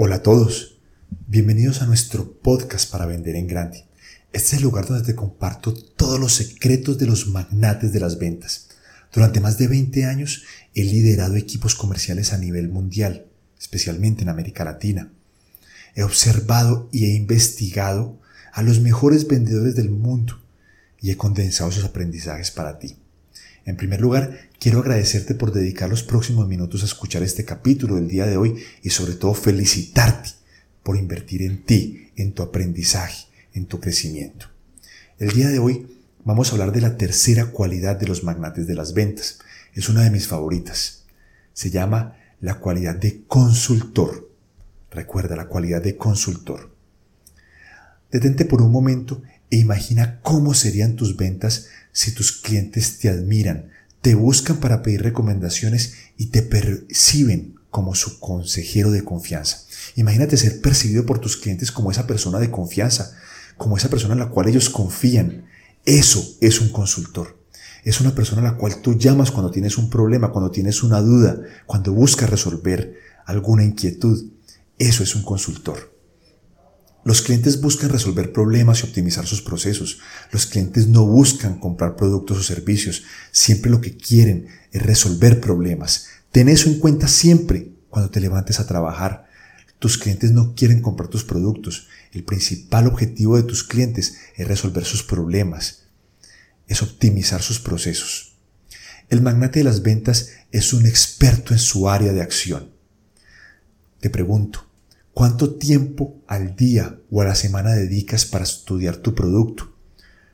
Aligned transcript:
Hola 0.00 0.14
a 0.14 0.22
todos, 0.22 0.78
bienvenidos 1.26 1.82
a 1.82 1.86
nuestro 1.86 2.34
podcast 2.34 2.88
para 2.88 3.04
vender 3.04 3.34
en 3.34 3.48
grande. 3.48 3.84
Este 4.32 4.46
es 4.46 4.52
el 4.52 4.62
lugar 4.62 4.86
donde 4.86 5.04
te 5.04 5.16
comparto 5.16 5.74
todos 5.74 6.20
los 6.20 6.34
secretos 6.34 6.98
de 6.98 7.06
los 7.06 7.26
magnates 7.26 7.92
de 7.92 7.98
las 7.98 8.16
ventas. 8.16 8.68
Durante 9.12 9.40
más 9.40 9.58
de 9.58 9.66
20 9.66 10.04
años 10.04 10.44
he 10.72 10.84
liderado 10.84 11.34
equipos 11.34 11.74
comerciales 11.74 12.32
a 12.32 12.38
nivel 12.38 12.68
mundial, 12.68 13.26
especialmente 13.58 14.22
en 14.22 14.28
América 14.28 14.62
Latina. 14.64 15.10
He 15.96 16.04
observado 16.04 16.88
y 16.92 17.06
he 17.06 17.16
investigado 17.16 18.20
a 18.52 18.62
los 18.62 18.78
mejores 18.78 19.26
vendedores 19.26 19.74
del 19.74 19.90
mundo 19.90 20.40
y 21.00 21.10
he 21.10 21.16
condensado 21.16 21.72
sus 21.72 21.82
aprendizajes 21.82 22.52
para 22.52 22.78
ti. 22.78 22.98
En 23.68 23.76
primer 23.76 24.00
lugar, 24.00 24.48
quiero 24.58 24.78
agradecerte 24.78 25.34
por 25.34 25.52
dedicar 25.52 25.90
los 25.90 26.02
próximos 26.02 26.48
minutos 26.48 26.80
a 26.80 26.86
escuchar 26.86 27.22
este 27.22 27.44
capítulo 27.44 27.96
del 27.96 28.08
día 28.08 28.24
de 28.24 28.38
hoy 28.38 28.64
y 28.82 28.88
sobre 28.88 29.12
todo 29.12 29.34
felicitarte 29.34 30.30
por 30.82 30.96
invertir 30.96 31.42
en 31.42 31.62
ti, 31.64 32.08
en 32.16 32.32
tu 32.32 32.42
aprendizaje, 32.42 33.26
en 33.52 33.66
tu 33.66 33.78
crecimiento. 33.78 34.46
El 35.18 35.32
día 35.32 35.48
de 35.48 35.58
hoy 35.58 35.86
vamos 36.24 36.48
a 36.48 36.52
hablar 36.52 36.72
de 36.72 36.80
la 36.80 36.96
tercera 36.96 37.50
cualidad 37.50 37.96
de 37.96 38.06
los 38.06 38.24
magnates 38.24 38.66
de 38.66 38.74
las 38.74 38.94
ventas. 38.94 39.40
Es 39.74 39.90
una 39.90 40.02
de 40.02 40.12
mis 40.12 40.28
favoritas. 40.28 41.04
Se 41.52 41.68
llama 41.68 42.16
la 42.40 42.60
cualidad 42.60 42.96
de 42.96 43.24
consultor. 43.26 44.30
Recuerda 44.90 45.36
la 45.36 45.48
cualidad 45.48 45.82
de 45.82 45.98
consultor. 45.98 46.74
Detente 48.10 48.46
por 48.46 48.62
un 48.62 48.72
momento 48.72 49.20
e 49.50 49.56
imagina 49.56 50.20
cómo 50.22 50.54
serían 50.54 50.96
tus 50.96 51.16
ventas 51.16 51.66
si 51.92 52.12
tus 52.12 52.32
clientes 52.32 52.98
te 52.98 53.08
admiran, 53.08 53.70
te 54.00 54.14
buscan 54.14 54.58
para 54.58 54.82
pedir 54.82 55.02
recomendaciones 55.02 55.94
y 56.16 56.26
te 56.26 56.42
perciben 56.42 57.58
como 57.70 57.94
su 57.94 58.18
consejero 58.20 58.90
de 58.90 59.04
confianza. 59.04 59.64
Imagínate 59.96 60.36
ser 60.36 60.60
percibido 60.60 61.04
por 61.06 61.18
tus 61.18 61.36
clientes 61.36 61.72
como 61.72 61.90
esa 61.90 62.06
persona 62.06 62.38
de 62.38 62.50
confianza, 62.50 63.12
como 63.56 63.76
esa 63.76 63.90
persona 63.90 64.14
en 64.14 64.20
la 64.20 64.28
cual 64.28 64.48
ellos 64.48 64.70
confían. 64.70 65.46
Eso 65.84 66.36
es 66.40 66.60
un 66.60 66.70
consultor. 66.70 67.38
Es 67.84 68.00
una 68.00 68.14
persona 68.14 68.42
a 68.42 68.52
la 68.52 68.56
cual 68.56 68.80
tú 68.82 68.98
llamas 68.98 69.30
cuando 69.30 69.50
tienes 69.50 69.78
un 69.78 69.88
problema, 69.90 70.30
cuando 70.30 70.50
tienes 70.50 70.82
una 70.82 71.00
duda, 71.00 71.40
cuando 71.66 71.92
buscas 71.92 72.30
resolver 72.30 72.94
alguna 73.24 73.64
inquietud. 73.64 74.30
Eso 74.78 75.02
es 75.02 75.14
un 75.14 75.22
consultor. 75.22 75.97
Los 77.08 77.22
clientes 77.22 77.62
buscan 77.62 77.88
resolver 77.88 78.34
problemas 78.34 78.80
y 78.80 78.82
optimizar 78.86 79.26
sus 79.26 79.40
procesos. 79.40 79.98
Los 80.30 80.44
clientes 80.44 80.88
no 80.88 81.06
buscan 81.06 81.58
comprar 81.58 81.96
productos 81.96 82.36
o 82.36 82.42
servicios. 82.42 83.04
Siempre 83.32 83.70
lo 83.70 83.80
que 83.80 83.96
quieren 83.96 84.48
es 84.72 84.82
resolver 84.82 85.40
problemas. 85.40 86.08
Ten 86.32 86.50
eso 86.50 86.68
en 86.68 86.78
cuenta 86.78 87.08
siempre 87.08 87.72
cuando 87.88 88.10
te 88.10 88.20
levantes 88.20 88.60
a 88.60 88.66
trabajar. 88.66 89.26
Tus 89.78 89.96
clientes 89.96 90.32
no 90.32 90.54
quieren 90.54 90.82
comprar 90.82 91.08
tus 91.08 91.24
productos. 91.24 91.88
El 92.12 92.24
principal 92.24 92.86
objetivo 92.86 93.38
de 93.38 93.44
tus 93.44 93.64
clientes 93.64 94.18
es 94.36 94.46
resolver 94.46 94.84
sus 94.84 95.02
problemas. 95.02 95.84
Es 96.66 96.82
optimizar 96.82 97.40
sus 97.40 97.58
procesos. 97.58 98.36
El 99.08 99.22
magnate 99.22 99.60
de 99.60 99.64
las 99.64 99.80
ventas 99.80 100.32
es 100.52 100.74
un 100.74 100.84
experto 100.84 101.54
en 101.54 101.58
su 101.58 101.88
área 101.88 102.12
de 102.12 102.20
acción. 102.20 102.70
Te 103.98 104.10
pregunto, 104.10 104.67
¿Cuánto 105.18 105.56
tiempo 105.56 106.22
al 106.28 106.54
día 106.54 106.96
o 107.10 107.22
a 107.22 107.24
la 107.24 107.34
semana 107.34 107.72
dedicas 107.72 108.24
para 108.24 108.44
estudiar 108.44 108.98
tu 108.98 109.16
producto? 109.16 109.74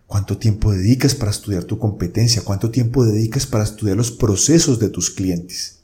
¿Cuánto 0.06 0.36
tiempo 0.36 0.72
dedicas 0.72 1.14
para 1.14 1.30
estudiar 1.30 1.64
tu 1.64 1.78
competencia? 1.78 2.42
¿Cuánto 2.42 2.70
tiempo 2.70 3.06
dedicas 3.06 3.46
para 3.46 3.64
estudiar 3.64 3.96
los 3.96 4.10
procesos 4.10 4.78
de 4.78 4.90
tus 4.90 5.08
clientes? 5.08 5.78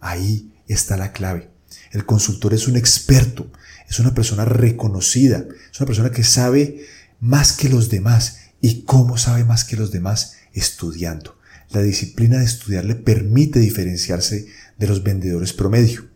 Ahí 0.00 0.54
está 0.68 0.96
la 0.96 1.12
clave. 1.12 1.50
El 1.90 2.06
consultor 2.06 2.54
es 2.54 2.66
un 2.66 2.78
experto, 2.78 3.52
es 3.90 3.98
una 3.98 4.14
persona 4.14 4.46
reconocida, 4.46 5.44
es 5.70 5.78
una 5.78 5.86
persona 5.86 6.10
que 6.10 6.24
sabe 6.24 6.80
más 7.20 7.52
que 7.52 7.68
los 7.68 7.90
demás. 7.90 8.38
¿Y 8.62 8.84
cómo 8.84 9.18
sabe 9.18 9.44
más 9.44 9.64
que 9.64 9.76
los 9.76 9.90
demás? 9.90 10.36
Estudiando. 10.54 11.36
La 11.68 11.82
disciplina 11.82 12.38
de 12.38 12.46
estudiar 12.46 12.86
le 12.86 12.94
permite 12.94 13.58
diferenciarse 13.58 14.46
de 14.78 14.86
los 14.86 15.02
vendedores 15.02 15.52
promedio. 15.52 16.13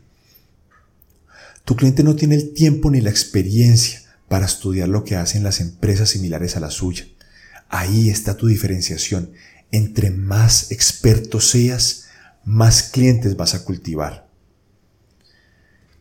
Tu 1.68 1.76
cliente 1.76 2.02
no 2.02 2.16
tiene 2.16 2.34
el 2.34 2.54
tiempo 2.54 2.90
ni 2.90 3.02
la 3.02 3.10
experiencia 3.10 4.00
para 4.26 4.46
estudiar 4.46 4.88
lo 4.88 5.04
que 5.04 5.16
hacen 5.16 5.42
las 5.42 5.60
empresas 5.60 6.08
similares 6.08 6.56
a 6.56 6.60
la 6.60 6.70
suya. 6.70 7.06
Ahí 7.68 8.08
está 8.08 8.38
tu 8.38 8.46
diferenciación. 8.46 9.32
Entre 9.70 10.10
más 10.10 10.72
experto 10.72 11.42
seas, 11.42 12.06
más 12.42 12.84
clientes 12.84 13.36
vas 13.36 13.54
a 13.54 13.66
cultivar. 13.66 14.30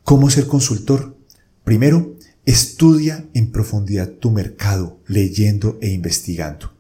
¿Cómo 0.06 0.30
ser 0.30 0.48
consultor? 0.48 1.18
Primero, 1.66 2.16
estudia 2.46 3.26
en 3.34 3.52
profundidad 3.52 4.08
tu 4.08 4.32
mercado, 4.32 5.02
leyendo 5.06 5.80
e 5.82 5.90
investigando. 5.90 6.72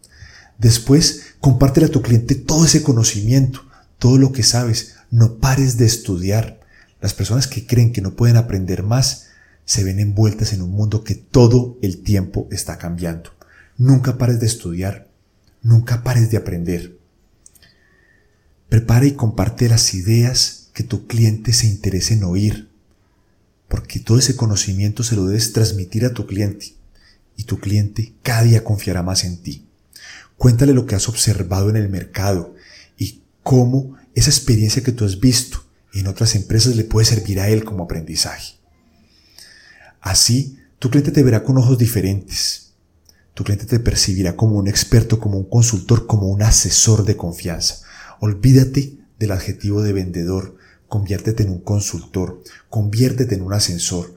Después, 0.60 1.34
compártele 1.42 1.88
a 1.88 1.92
tu 1.92 2.02
cliente 2.02 2.36
todo 2.36 2.64
ese 2.64 2.84
conocimiento, 2.84 3.68
todo 4.00 4.18
lo 4.18 4.32
que 4.32 4.44
sabes. 4.44 4.96
No 5.12 5.40
pares 5.40 5.76
de 5.76 5.86
estudiar. 5.86 6.57
Las 7.02 7.14
personas 7.14 7.48
que 7.48 7.66
creen 7.68 7.94
que 7.94 8.02
no 8.02 8.16
pueden 8.16 8.38
aprender 8.38 8.84
más 8.84 9.28
se 9.66 9.84
ven 9.84 10.00
envueltas 10.00 10.54
en 10.54 10.62
un 10.62 10.72
mundo 10.72 11.04
que 11.04 11.16
todo 11.16 11.78
el 11.82 12.02
tiempo 12.02 12.48
está 12.52 12.78
cambiando. 12.78 13.32
Nunca 13.78 14.18
pares 14.18 14.40
de 14.40 14.48
estudiar, 14.48 15.08
nunca 15.62 16.04
pares 16.04 16.32
de 16.32 16.38
aprender. 16.38 16.98
Prepara 18.70 19.06
y 19.06 19.12
comparte 19.12 19.70
las 19.70 19.94
ideas 19.94 20.70
que 20.74 20.84
tu 20.84 21.06
cliente 21.06 21.54
se 21.54 21.68
interese 21.68 22.16
en 22.16 22.24
oír, 22.24 22.70
porque 23.68 24.00
todo 24.00 24.18
ese 24.18 24.36
conocimiento 24.36 25.04
se 25.04 25.16
lo 25.16 25.26
debes 25.26 25.54
transmitir 25.54 26.06
a 26.06 26.14
tu 26.14 26.26
cliente 26.26 26.76
y 27.36 27.44
tu 27.44 27.60
cliente 27.60 28.14
cada 28.24 28.44
día 28.44 28.64
confiará 28.64 29.04
más 29.04 29.24
en 29.24 29.38
ti. 29.38 29.68
Cuéntale 30.38 30.74
lo 30.74 30.86
que 30.86 30.96
has 30.96 31.10
observado 31.10 31.70
en 31.70 31.76
el 31.76 31.90
mercado 31.90 32.56
y 32.98 33.22
cómo 33.44 33.96
esa 34.16 34.30
experiencia 34.30 34.84
que 34.84 34.92
tú 34.92 35.06
has 35.06 35.20
visto 35.20 35.67
en 35.94 36.08
otras 36.08 36.36
empresas 36.36 36.76
le 36.76 36.84
puede 36.84 37.06
servir 37.06 37.40
a 37.40 37.50
él 37.50 37.64
como 37.64 37.84
aprendizaje. 37.84 38.56
Así, 40.02 40.58
tu 40.80 40.90
cliente 40.90 41.12
te 41.12 41.24
verá 41.24 41.44
con 41.44 41.58
ojos 41.58 41.78
diferentes. 41.78 42.74
Tu 43.34 43.44
cliente 43.44 43.66
te 43.66 43.80
percibirá 43.80 44.36
como 44.36 44.58
un 44.58 44.68
experto, 44.68 45.20
como 45.20 45.38
un 45.38 45.50
consultor, 45.50 46.08
como 46.08 46.28
un 46.28 46.44
asesor 46.44 47.04
de 47.06 47.18
confianza. 47.18 47.82
Olvídate 48.20 48.98
del 49.20 49.32
adjetivo 49.32 49.82
de 49.82 49.94
vendedor, 49.94 50.58
conviértete 50.88 51.44
en 51.44 51.50
un 51.50 51.60
consultor, 51.60 52.42
conviértete 52.70 53.36
en 53.36 53.42
un 53.42 53.54
asesor, 53.54 54.16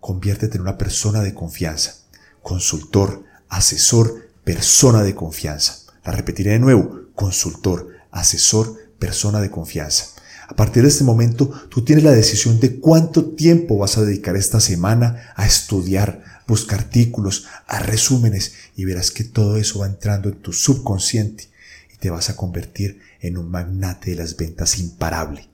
conviértete 0.00 0.56
en 0.56 0.62
una 0.62 0.78
persona 0.78 1.20
de 1.22 1.34
confianza. 1.34 1.96
Consultor, 2.42 3.24
asesor, 3.48 4.28
persona 4.44 5.02
de 5.02 5.14
confianza. 5.14 5.92
La 6.04 6.12
repetiré 6.12 6.52
de 6.52 6.58
nuevo, 6.58 7.02
consultor, 7.14 7.88
asesor, 8.10 8.76
persona 8.98 9.40
de 9.40 9.50
confianza. 9.50 10.06
A 10.52 10.54
partir 10.54 10.82
de 10.82 10.90
este 10.90 11.02
momento, 11.02 11.50
tú 11.70 11.82
tienes 11.82 12.04
la 12.04 12.10
decisión 12.10 12.60
de 12.60 12.78
cuánto 12.78 13.24
tiempo 13.24 13.78
vas 13.78 13.96
a 13.96 14.04
dedicar 14.04 14.36
esta 14.36 14.60
semana 14.60 15.32
a 15.34 15.46
estudiar, 15.46 16.42
buscar 16.46 16.80
artículos, 16.80 17.46
a 17.66 17.78
resúmenes 17.78 18.52
y 18.76 18.84
verás 18.84 19.10
que 19.10 19.24
todo 19.24 19.56
eso 19.56 19.78
va 19.78 19.86
entrando 19.86 20.28
en 20.28 20.34
tu 20.42 20.52
subconsciente 20.52 21.48
y 21.94 21.96
te 21.96 22.10
vas 22.10 22.28
a 22.28 22.36
convertir 22.36 23.00
en 23.22 23.38
un 23.38 23.50
magnate 23.50 24.10
de 24.10 24.16
las 24.16 24.36
ventas 24.36 24.78
imparable. 24.78 25.48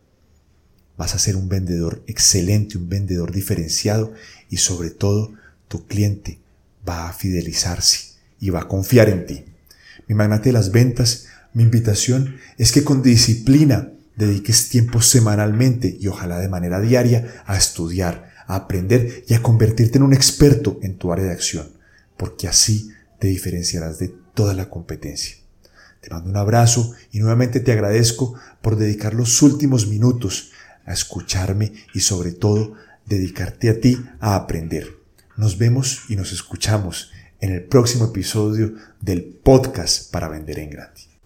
Vas 0.96 1.14
a 1.14 1.20
ser 1.20 1.36
un 1.36 1.48
vendedor 1.48 2.02
excelente, 2.08 2.76
un 2.76 2.88
vendedor 2.88 3.30
diferenciado 3.30 4.12
y 4.50 4.56
sobre 4.56 4.90
todo 4.90 5.30
tu 5.68 5.86
cliente 5.86 6.40
va 6.88 7.08
a 7.08 7.12
fidelizarse 7.12 8.16
y 8.40 8.50
va 8.50 8.62
a 8.62 8.68
confiar 8.68 9.08
en 9.08 9.26
ti. 9.26 9.44
Mi 10.08 10.16
magnate 10.16 10.48
de 10.48 10.54
las 10.54 10.72
ventas, 10.72 11.26
mi 11.54 11.62
invitación 11.62 12.38
es 12.56 12.72
que 12.72 12.82
con 12.82 13.00
disciplina 13.00 13.92
dediques 14.18 14.68
tiempo 14.68 15.00
semanalmente 15.00 15.96
y 15.98 16.08
ojalá 16.08 16.40
de 16.40 16.48
manera 16.48 16.80
diaria 16.80 17.42
a 17.46 17.56
estudiar, 17.56 18.30
a 18.48 18.56
aprender 18.56 19.24
y 19.28 19.34
a 19.34 19.42
convertirte 19.42 19.98
en 19.98 20.02
un 20.02 20.12
experto 20.12 20.78
en 20.82 20.98
tu 20.98 21.12
área 21.12 21.26
de 21.26 21.32
acción, 21.32 21.68
porque 22.16 22.48
así 22.48 22.90
te 23.20 23.28
diferenciarás 23.28 24.00
de 24.00 24.12
toda 24.34 24.54
la 24.54 24.68
competencia. 24.68 25.36
Te 26.00 26.10
mando 26.10 26.30
un 26.30 26.36
abrazo 26.36 26.92
y 27.12 27.20
nuevamente 27.20 27.60
te 27.60 27.72
agradezco 27.72 28.34
por 28.60 28.76
dedicar 28.76 29.14
los 29.14 29.40
últimos 29.40 29.86
minutos 29.86 30.50
a 30.84 30.92
escucharme 30.92 31.72
y 31.94 32.00
sobre 32.00 32.32
todo 32.32 32.74
dedicarte 33.06 33.70
a 33.70 33.80
ti 33.80 34.04
a 34.20 34.34
aprender. 34.34 34.96
Nos 35.36 35.58
vemos 35.58 36.02
y 36.08 36.16
nos 36.16 36.32
escuchamos 36.32 37.12
en 37.40 37.52
el 37.52 37.62
próximo 37.62 38.06
episodio 38.06 38.74
del 39.00 39.22
podcast 39.22 40.10
para 40.10 40.28
vender 40.28 40.58
en 40.58 40.70
gratis. 40.70 41.17